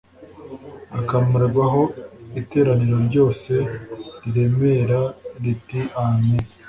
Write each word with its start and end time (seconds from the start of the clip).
akamarwaho 0.99 1.83
Iteraniro 2.41 2.97
ryose 3.07 3.53
riremera 4.21 5.01
riti 5.43 5.79
Amen 6.03 6.45